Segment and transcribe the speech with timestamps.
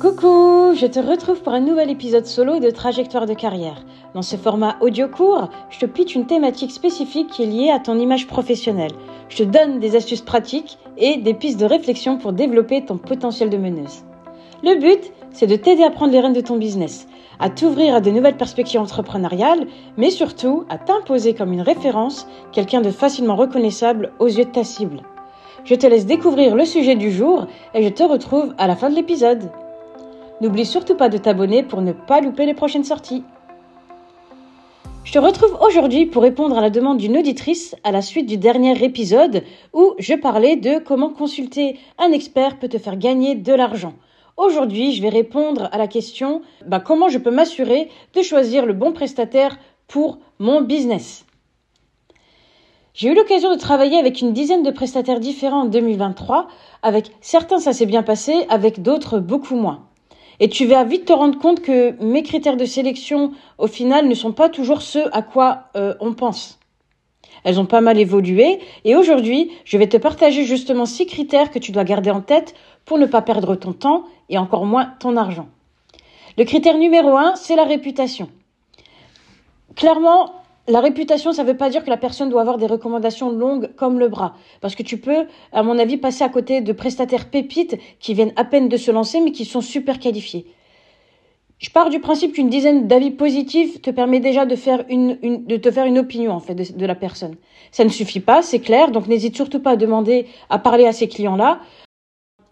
[0.00, 3.84] Coucou, je te retrouve pour un nouvel épisode solo de Trajectoire de carrière.
[4.14, 7.78] Dans ce format audio court, je te pitch une thématique spécifique qui est liée à
[7.78, 8.92] ton image professionnelle.
[9.28, 13.50] Je te donne des astuces pratiques et des pistes de réflexion pour développer ton potentiel
[13.50, 14.04] de meneuse.
[14.62, 17.06] Le but, c'est de t'aider à prendre les rênes de ton business,
[17.38, 19.66] à t'ouvrir à de nouvelles perspectives entrepreneuriales,
[19.96, 24.64] mais surtout à t'imposer comme une référence, quelqu'un de facilement reconnaissable aux yeux de ta
[24.64, 25.02] cible.
[25.64, 28.90] Je te laisse découvrir le sujet du jour et je te retrouve à la fin
[28.90, 29.50] de l'épisode.
[30.42, 33.22] N'oublie surtout pas de t'abonner pour ne pas louper les prochaines sorties.
[35.04, 38.38] Je te retrouve aujourd'hui pour répondre à la demande d'une auditrice à la suite du
[38.38, 43.52] dernier épisode où je parlais de comment consulter un expert peut te faire gagner de
[43.52, 43.94] l'argent.
[44.36, 48.72] Aujourd'hui, je vais répondre à la question bah, comment je peux m'assurer de choisir le
[48.72, 51.24] bon prestataire pour mon business?
[52.94, 56.48] J'ai eu l'occasion de travailler avec une dizaine de prestataires différents en 2023.
[56.82, 59.86] Avec certains, ça s'est bien passé, avec d'autres, beaucoup moins.
[60.42, 64.14] Et tu vas vite te rendre compte que mes critères de sélection, au final, ne
[64.14, 66.58] sont pas toujours ceux à quoi euh, on pense.
[67.44, 71.60] Elles ont pas mal évolué et aujourd'hui, je vais te partager justement six critères que
[71.60, 75.16] tu dois garder en tête pour ne pas perdre ton temps et encore moins ton
[75.16, 75.46] argent.
[76.36, 78.28] Le critère numéro un, c'est la réputation.
[79.76, 83.30] Clairement, la réputation, ça ne veut pas dire que la personne doit avoir des recommandations
[83.30, 84.36] longues comme le bras.
[84.60, 88.32] Parce que tu peux, à mon avis, passer à côté de prestataires pépites qui viennent
[88.36, 90.46] à peine de se lancer, mais qui sont super qualifiés.
[91.58, 95.98] Je pars du principe qu'une dizaine d'avis positifs te permet déjà de te faire une
[95.98, 97.36] opinion en fait de, de la personne.
[97.70, 98.90] Ça ne suffit pas, c'est clair.
[98.90, 101.60] Donc n'hésite surtout pas à demander à parler à ces clients-là.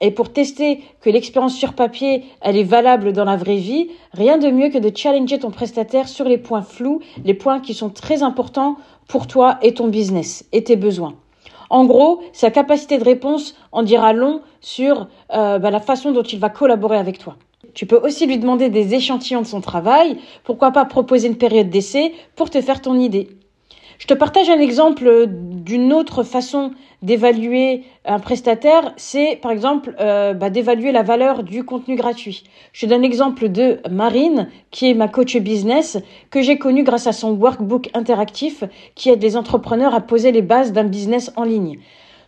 [0.00, 4.38] Et pour tester que l'expérience sur papier, elle est valable dans la vraie vie, rien
[4.38, 7.90] de mieux que de challenger ton prestataire sur les points flous, les points qui sont
[7.90, 8.76] très importants
[9.08, 11.14] pour toi et ton business et tes besoins.
[11.68, 16.22] En gros, sa capacité de réponse en dira long sur euh, bah, la façon dont
[16.22, 17.36] il va collaborer avec toi.
[17.74, 21.70] Tu peux aussi lui demander des échantillons de son travail, pourquoi pas proposer une période
[21.70, 23.28] d'essai pour te faire ton idée.
[24.00, 26.70] Je te partage un exemple d'une autre façon
[27.02, 32.44] d'évaluer un prestataire, c'est par exemple euh, bah, d'évaluer la valeur du contenu gratuit.
[32.72, 35.98] Je te donne l'exemple de Marine, qui est ma coach business,
[36.30, 38.64] que j'ai connue grâce à son workbook interactif
[38.94, 41.78] qui aide les entrepreneurs à poser les bases d'un business en ligne.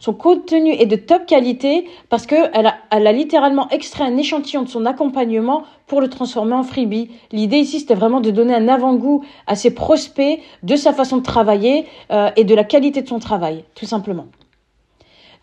[0.02, 4.84] Son contenu est de top qualité parce qu'elle a, littéralement extrait un échantillon de son
[4.84, 7.12] accompagnement pour le transformer en freebie.
[7.30, 11.22] L'idée ici, c'était vraiment de donner un avant-goût à ses prospects de sa façon de
[11.22, 14.26] travailler euh, et de la qualité de son travail, tout simplement.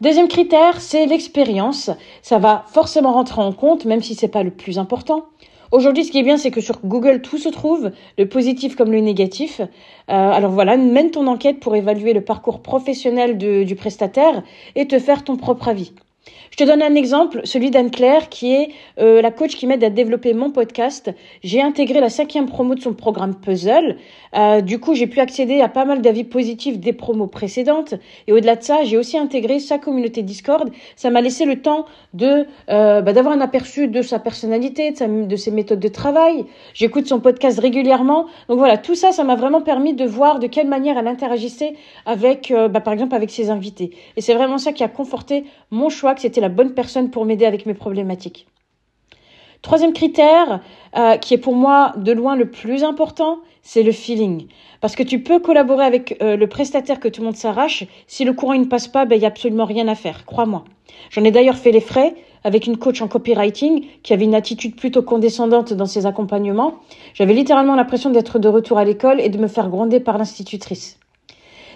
[0.01, 1.89] Deuxième critère, c'est l'expérience.
[2.21, 5.27] Ça va forcément rentrer en compte, même si c'est pas le plus important.
[5.71, 8.91] Aujourd'hui, ce qui est bien, c'est que sur Google, tout se trouve, le positif comme
[8.91, 9.61] le négatif.
[9.61, 9.67] Euh,
[10.07, 14.43] alors voilà, mène ton enquête pour évaluer le parcours professionnel du prestataire
[14.75, 15.93] et te faire ton propre avis.
[16.51, 18.69] Je te donne un exemple, celui d'Anne-Claire, qui est
[18.99, 21.09] euh, la coach qui m'aide à développer mon podcast.
[21.43, 23.97] J'ai intégré la cinquième promo de son programme Puzzle.
[24.35, 27.93] Euh, du coup, j'ai pu accéder à pas mal d'avis positifs des promos précédentes.
[28.27, 30.69] Et au-delà de ça, j'ai aussi intégré sa communauté Discord.
[30.95, 35.35] Ça m'a laissé le temps de euh, bah, d'avoir un aperçu de sa personnalité, de,
[35.35, 36.45] ses méthodes de travail.
[36.73, 38.25] J'écoute son podcast régulièrement.
[38.49, 41.73] Donc voilà, tout ça, ça m'a vraiment permis de voir de quelle manière elle interagissait
[42.05, 43.91] avec, bah, par exemple, avec ses invités.
[44.17, 47.45] Et c'est vraiment ça qui a conforté mon choix c'était la bonne personne pour m'aider
[47.45, 48.47] avec mes problématiques.
[49.61, 50.61] Troisième critère,
[50.97, 54.47] euh, qui est pour moi de loin le plus important, c'est le feeling.
[54.79, 57.83] Parce que tu peux collaborer avec euh, le prestataire que tout le monde s'arrache.
[58.07, 60.63] Si le courant ne passe pas, ben, il n'y a absolument rien à faire, crois-moi.
[61.09, 62.15] J'en ai d'ailleurs fait les frais
[62.45, 66.75] avec une coach en copywriting qui avait une attitude plutôt condescendante dans ses accompagnements.
[67.13, 70.97] J'avais littéralement l'impression d'être de retour à l'école et de me faire gronder par l'institutrice.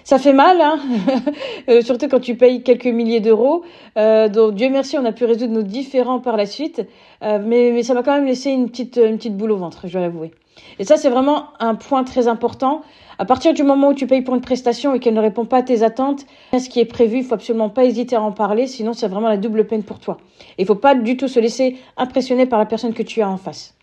[0.04, 0.78] Ça fait mal, hein
[1.70, 3.64] euh, surtout quand tu payes quelques milliers d'euros.
[3.96, 6.86] Euh, donc Dieu merci, on a pu résoudre nos différends par la suite,
[7.22, 10.32] euh, mais, ça m'a quand même laissé une petite, boule au ventre, je dois l'avouer.
[10.78, 12.82] Et ça, c'est vraiment un point très important.
[13.18, 15.58] À partir du moment où tu payes pour une prestation et qu'elle ne répond pas
[15.58, 18.66] à tes attentes, ce qui est prévu, il faut absolument pas hésiter à en parler,
[18.66, 20.18] sinon c'est vraiment la double peine pour toi.
[20.58, 23.38] Il faut pas du tout se laisser impressionner par la personne que tu as en
[23.38, 23.74] face.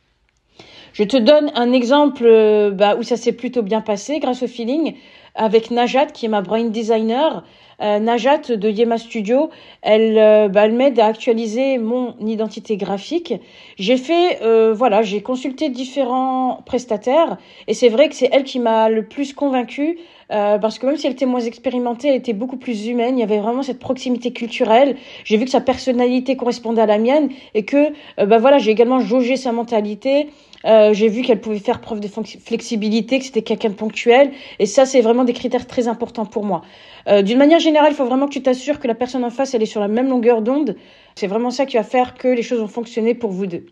[0.94, 2.25] Je te donne un exemple
[2.74, 4.94] bah, où ça s'est plutôt bien passé grâce au feeling
[5.35, 7.43] avec Najat, qui est ma brain designer.
[7.81, 9.49] Euh, Najat de Yema Studio,
[9.81, 13.33] elle, euh, bah, elle m'aide à actualiser mon identité graphique.
[13.77, 17.37] J'ai fait, euh, voilà, j'ai consulté différents prestataires
[17.67, 19.97] et c'est vrai que c'est elle qui m'a le plus convaincue
[20.31, 23.17] euh, parce que même si elle était moins expérimentée, elle était beaucoup plus humaine.
[23.17, 24.95] Il y avait vraiment cette proximité culturelle.
[25.23, 27.87] J'ai vu que sa personnalité correspondait à la mienne et que,
[28.23, 30.29] bah voilà, j'ai également jaugé sa mentalité.
[30.65, 34.31] Euh, j'ai vu qu'elle pouvait faire preuve de flexibilité, que c'était quelqu'un de ponctuel.
[34.59, 36.61] Et ça, c'est vraiment des critères très importants pour moi.
[37.07, 39.53] Euh, D'une manière générale, il faut vraiment que tu t'assures que la personne en face,
[39.53, 40.75] elle est sur la même longueur d'onde.
[41.15, 43.65] C'est vraiment ça qui va faire que les choses vont fonctionner pour vous deux.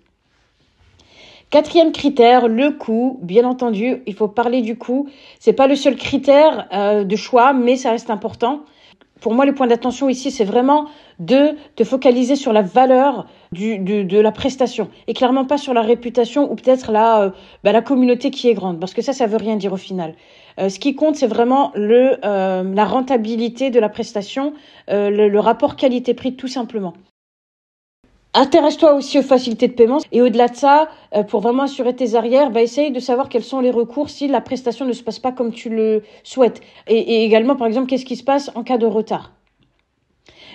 [1.50, 3.20] Quatrième critère, le coût.
[3.24, 5.10] Bien entendu, il faut parler du coût.
[5.40, 8.62] C'est pas le seul critère euh, de choix, mais ça reste important.
[9.22, 10.86] Pour moi, le point d'attention ici, c'est vraiment
[11.20, 16.50] de te focaliser sur la valeur de, la prestation et clairement pas sur la réputation
[16.50, 17.30] ou peut-être la, euh,
[17.64, 20.16] bah, la communauté qui est grande, parce que ça, ça veut rien dire au final.
[20.60, 24.54] Euh, ce qui compte, c'est vraiment euh, la rentabilité de la prestation,
[24.88, 26.94] le rapport qualité-prix tout simplement.
[28.36, 32.14] Intéresse-toi aussi aux facilités de paiement et au-delà de ça, euh, pour vraiment assurer tes
[32.14, 35.18] arrières, bah, essaye de savoir quels sont les recours si la prestation ne se passe
[35.18, 36.62] pas comme tu le souhaites.
[36.88, 39.32] Et, également, par exemple, qu'est-ce qui se passe en cas de retard?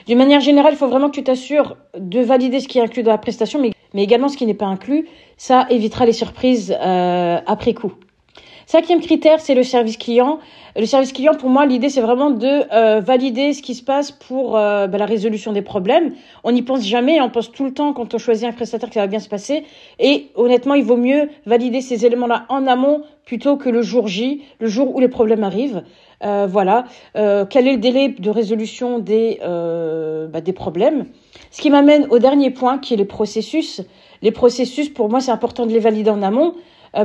[0.07, 3.03] D'une manière générale, il faut vraiment que tu t'assures de valider ce qui est inclus
[3.03, 5.09] dans la prestation, mais, mais également ce qui n'est pas inclus.
[5.37, 7.95] Ça évitera les surprises euh, après coup.
[8.67, 10.39] Cinquième critère, c'est le service client.
[10.77, 14.11] Le service client, pour moi, l'idée, c'est vraiment de euh, valider ce qui se passe
[14.11, 16.15] pour euh, bah, la résolution des problèmes.
[16.45, 18.95] On n'y pense jamais, on pense tout le temps quand on choisit un prestataire que
[18.95, 19.65] ça va bien se passer.
[19.99, 24.43] Et honnêtement, il vaut mieux valider ces éléments-là en amont plutôt que le jour J,
[24.59, 25.83] le jour où les problèmes arrivent.
[26.25, 26.85] Euh, voilà.
[27.17, 31.07] Euh, quel est le délai de résolution des, euh, bah, des problèmes?
[31.51, 33.83] Ce qui m'amène au dernier point, qui est les processus.
[34.23, 36.55] Les processus, pour moi, c'est important de les valider en amont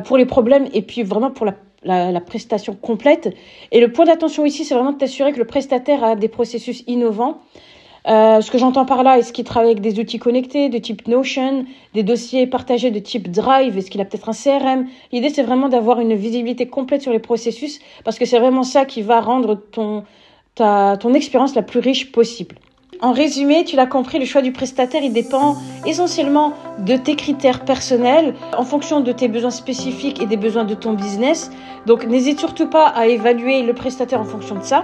[0.05, 1.53] pour les problèmes et puis vraiment pour la,
[1.83, 3.33] la, prestation complète.
[3.71, 6.83] Et le point d'attention ici, c'est vraiment de t'assurer que le prestataire a des processus
[6.87, 7.39] innovants.
[8.07, 11.07] Euh, ce que j'entends par là, est-ce qu'il travaille avec des outils connectés de type
[11.07, 15.43] Notion, des dossiers partagés de type Drive, est-ce qu'il a peut-être un CRM L'idée, c'est
[15.43, 19.19] vraiment d'avoir une visibilité complète sur les processus parce que c'est vraiment ça qui va
[19.19, 20.03] rendre ton,
[20.55, 22.55] ton expérience la plus riche possible.
[23.01, 25.55] En résumé, tu l'as compris, le choix du prestataire, il dépend
[25.85, 30.73] essentiellement de tes critères personnels, en fonction de tes besoins spécifiques et des besoins de
[30.73, 31.49] ton business.
[31.85, 34.83] Donc n'hésite surtout pas à évaluer le prestataire en fonction de ça.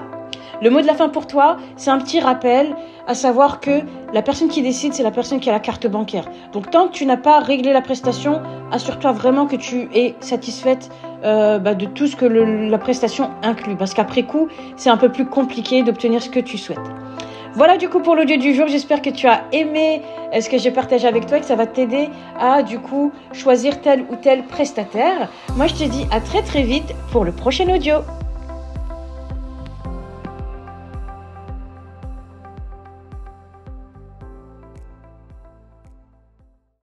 [0.61, 2.73] Le mot de la fin pour toi, c'est un petit rappel,
[3.05, 3.81] à savoir que
[4.13, 6.29] la personne qui décide, c'est la personne qui a la carte bancaire.
[6.53, 8.41] Donc tant que tu n'as pas réglé la prestation,
[8.71, 10.89] assure-toi vraiment que tu es satisfaite
[11.25, 13.75] euh, bah, de tout ce que la prestation inclut.
[13.75, 14.47] Parce qu'après coup,
[14.77, 16.79] c'est un peu plus compliqué d'obtenir ce que tu souhaites.
[17.55, 18.67] Voilà du coup pour l'audio du jour.
[18.67, 20.01] J'espère que tu as aimé
[20.37, 23.81] ce que j'ai partagé avec toi et que ça va t'aider à du coup choisir
[23.81, 25.29] tel ou tel prestataire?
[25.55, 27.99] Moi je te dis à très très vite pour le prochain audio.